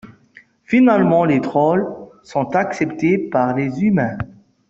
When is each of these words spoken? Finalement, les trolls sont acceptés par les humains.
Finalement, 0.63 1.25
les 1.25 1.41
trolls 1.41 1.87
sont 2.23 2.55
acceptés 2.55 3.19
par 3.19 3.55
les 3.55 3.83
humains. 3.83 4.17